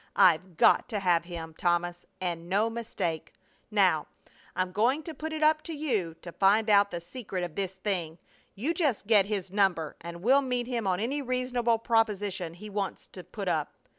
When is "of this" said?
7.43-7.75